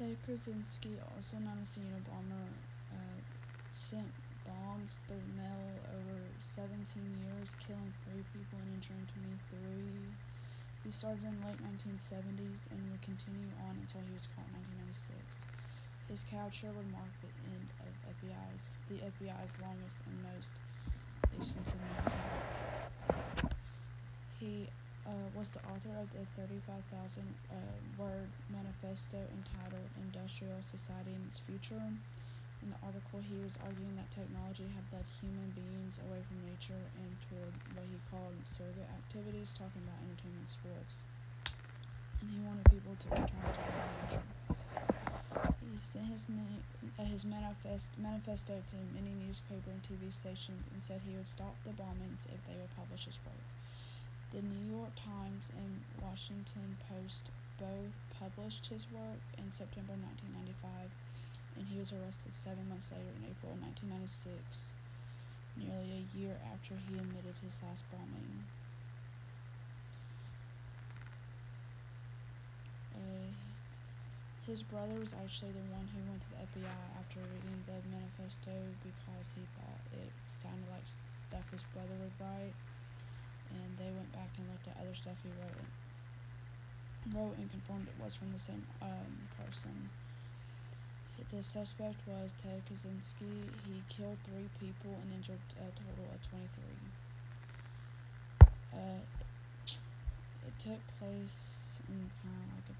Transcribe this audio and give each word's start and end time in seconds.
Ted 0.00 0.16
Kaczynski, 0.24 0.96
also 1.12 1.36
known 1.36 1.60
as 1.60 1.76
the 1.76 1.84
Unabomber, 1.84 2.48
uh, 2.88 3.20
sent 3.70 4.08
bombs 4.48 4.96
through 5.04 5.20
mail 5.36 5.76
over 5.92 6.16
17 6.40 6.72
years, 7.20 7.52
killing 7.60 7.92
three 8.08 8.24
people 8.32 8.56
and 8.64 8.80
injuring 8.80 9.04
23. 9.52 9.60
He 10.84 10.90
started 10.90 11.20
in 11.20 11.36
the 11.36 11.52
late 11.52 11.60
1970s 11.60 12.72
and 12.72 12.80
would 12.88 13.04
continue 13.04 13.52
on 13.68 13.76
until 13.76 14.00
he 14.08 14.16
was 14.16 14.24
caught 14.32 14.48
in 14.48 14.88
1996. 14.88 15.44
His 16.08 16.24
capture 16.24 16.72
would 16.72 16.88
mark 16.88 17.12
the 17.20 17.28
end 17.52 17.68
of 17.84 17.92
FBI's, 18.16 18.80
the 18.88 19.04
FBI's 19.04 19.60
longest 19.60 20.00
and 20.08 20.16
most 20.32 20.56
expensive 21.36 21.76
manhunt. 21.76 22.49
Was 25.40 25.56
the 25.56 25.64
author 25.72 25.96
of 25.96 26.12
the 26.12 26.20
35,000 26.36 27.24
uh, 27.48 27.56
word 27.96 28.28
manifesto 28.52 29.16
entitled 29.32 29.88
Industrial 29.96 30.60
Society 30.60 31.16
and 31.16 31.24
Its 31.32 31.40
Future. 31.40 31.80
In 32.60 32.68
the 32.68 32.76
article, 32.84 33.24
he 33.24 33.40
was 33.40 33.56
arguing 33.64 33.96
that 33.96 34.12
technology 34.12 34.68
had 34.68 34.84
led 34.92 35.08
human 35.16 35.48
beings 35.56 35.96
away 36.04 36.20
from 36.28 36.44
nature 36.44 36.84
and 37.00 37.08
toward 37.24 37.56
what 37.72 37.88
he 37.88 37.96
called 38.12 38.36
surrogate 38.44 38.84
activities, 38.92 39.56
talking 39.56 39.80
about 39.80 39.96
entertainment 40.04 40.44
sports. 40.44 41.08
And 42.20 42.28
he 42.28 42.44
wanted 42.44 42.68
people 42.68 42.92
to 43.00 43.06
return 43.08 43.40
to 43.40 43.64
nature. 43.64 44.26
He 45.56 45.72
sent 45.80 46.04
his, 46.12 46.28
uh, 46.28 47.08
his 47.08 47.24
manifest, 47.24 47.88
manifesto 47.96 48.60
to 48.60 48.76
many 48.92 49.16
newspaper 49.16 49.72
and 49.72 49.80
TV 49.80 50.12
stations 50.12 50.68
and 50.68 50.84
said 50.84 51.00
he 51.08 51.16
would 51.16 51.24
stop 51.24 51.56
the 51.64 51.72
bombings 51.72 52.28
if 52.28 52.44
they 52.44 52.60
would 52.60 52.76
publish 52.76 53.08
his 53.08 53.16
work. 53.24 53.40
The 54.30 54.42
New 54.42 54.78
York 54.78 54.94
Times 54.94 55.19
and 55.48 55.80
Washington 56.02 56.76
Post 56.84 57.30
both 57.56 57.96
published 58.12 58.66
his 58.66 58.86
work 58.92 59.24
in 59.38 59.52
September 59.52 59.96
1995 59.96 60.92
and 61.60 61.68
he 61.68 61.78
was 61.78 61.92
arrested 61.92 62.32
seven 62.32 62.64
months 62.68 62.88
later 62.88 63.12
in 63.20 63.28
April 63.28 63.52
1996, 63.60 64.72
nearly 65.60 66.00
a 66.00 66.04
year 66.16 66.36
after 66.48 66.72
he 66.88 66.96
admitted 66.96 67.36
his 67.44 67.60
last 67.60 67.84
bombing. 67.92 68.48
Uh, 72.96 73.28
his 74.48 74.64
brother 74.64 74.96
was 74.96 75.12
actually 75.12 75.52
the 75.52 75.68
one 75.68 75.84
who 75.92 76.00
went 76.08 76.24
to 76.24 76.32
the 76.32 76.40
FBI 76.48 76.80
after 76.96 77.20
reading 77.28 77.60
the 77.68 77.76
manifesto 77.92 78.56
because 78.80 79.36
he 79.36 79.44
thought 79.60 79.84
it 79.92 80.12
sounded 80.32 80.64
like 80.72 80.88
stuff 80.88 81.44
his 81.52 81.68
brother 81.76 81.92
would 82.00 82.16
write, 82.16 82.56
and 83.52 83.68
they 83.76 83.92
went 83.92 84.08
back 84.16 84.32
and 84.40 84.48
looked 84.48 84.64
at 84.64 84.80
other 84.80 84.89
stuff 85.00 85.16
he 85.24 85.32
wrote, 85.40 85.64
wrote 87.16 87.36
and 87.38 87.50
confirmed 87.50 87.88
it 87.88 87.96
was 88.02 88.14
from 88.14 88.32
the 88.32 88.38
same 88.38 88.66
um, 88.82 89.28
person. 89.40 89.88
The 91.30 91.42
suspect 91.44 92.02
was 92.08 92.34
Ted 92.42 92.60
Kaczynski. 92.66 93.46
He 93.62 93.78
killed 93.86 94.18
three 94.24 94.50
people 94.58 94.90
and 94.90 95.14
injured 95.14 95.38
a 95.62 95.70
total 95.78 96.10
of 96.10 96.18
23. 96.26 96.42
Uh, 98.74 98.98
it 100.42 100.54
took 100.58 100.82
place 100.98 101.78
in 101.86 102.10
kind 102.18 102.34
of 102.34 102.50
like 102.58 102.70
a 102.74 102.78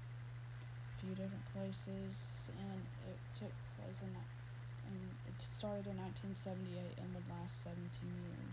few 0.99 1.15
different 1.15 1.47
places, 1.55 2.51
and 2.59 2.83
it 3.07 3.19
took 3.31 3.55
place 3.79 4.03
in, 4.03 4.11
and 4.11 4.99
it 5.31 5.39
started 5.39 5.87
in 5.87 5.95
1978 5.95 6.99
and 6.99 7.07
would 7.15 7.23
last 7.31 7.63
17 7.63 7.87
years. 8.03 8.50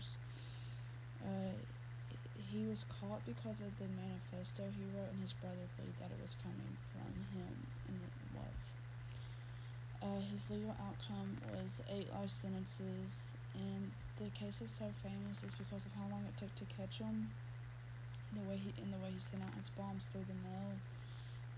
Was 2.69 2.85
caught 2.85 3.25
because 3.25 3.65
of 3.65 3.73
the 3.81 3.89
manifesto 3.97 4.61
he 4.69 4.85
wrote, 4.93 5.09
and 5.09 5.25
his 5.25 5.33
brother 5.33 5.65
believed 5.73 5.97
that 5.97 6.13
it 6.13 6.21
was 6.21 6.37
coming 6.37 6.77
from 6.93 7.09
him, 7.33 7.65
and 7.89 7.97
it 7.97 8.13
was. 8.37 8.77
Uh, 10.05 10.21
his 10.29 10.53
legal 10.53 10.77
outcome 10.77 11.41
was 11.49 11.81
eight 11.89 12.13
life 12.13 12.29
sentences, 12.29 13.33
and 13.57 13.89
the 14.21 14.29
case 14.37 14.61
is 14.61 14.69
so 14.69 14.85
famous 15.01 15.41
is 15.41 15.57
because 15.57 15.89
of 15.89 15.97
how 15.97 16.05
long 16.13 16.21
it 16.29 16.37
took 16.37 16.53
to 16.61 16.65
catch 16.69 17.01
him, 17.01 17.33
the 18.37 18.45
way 18.45 18.61
he 18.61 18.69
and 18.77 18.93
the 18.93 19.01
way 19.01 19.17
he 19.17 19.19
sent 19.19 19.41
out 19.41 19.57
his 19.57 19.73
bombs 19.73 20.05
through 20.05 20.29
the 20.29 20.37
mail, 20.45 20.77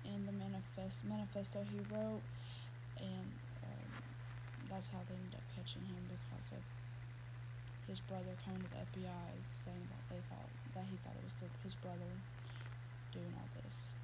and 0.08 0.24
the 0.24 0.32
manifest 0.32 1.04
manifesto 1.04 1.60
he 1.68 1.84
wrote, 1.92 2.24
and 2.98 3.28
um, 3.68 3.92
that's 4.72 4.88
how 4.88 5.04
they 5.12 5.16
ended 5.20 5.36
up 5.36 5.46
catching 5.60 5.84
him 5.92 6.08
because 6.08 6.41
his 7.92 8.00
brother 8.00 8.32
coming 8.48 8.64
to 8.64 8.70
the 8.72 8.80
FBI 8.88 9.28
saying 9.52 9.84
that 9.92 10.04
they 10.08 10.22
thought 10.24 10.48
that 10.74 10.88
he 10.88 10.96
thought 11.04 11.12
it 11.12 11.28
was 11.28 11.36
his 11.62 11.76
brother 11.76 12.08
doing 13.12 13.36
all 13.36 13.50
this. 13.62 13.96